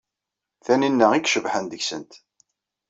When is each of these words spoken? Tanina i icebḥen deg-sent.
Tanina 0.65 1.07
i 1.13 1.19
icebḥen 1.19 1.65
deg-sent. 1.67 2.13